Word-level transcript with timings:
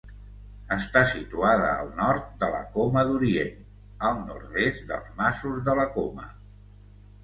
Està 0.75 1.03
situada 1.11 1.67
al 1.73 1.91
nord 1.99 2.33
de 2.45 2.49
la 2.57 2.63
Coma 2.79 3.05
d'Orient, 3.11 3.63
al 4.11 4.21
nord-est 4.27 4.85
dels 4.93 5.17
Masos 5.25 5.65
de 5.71 5.81
la 5.83 5.91
Coma. 5.97 6.31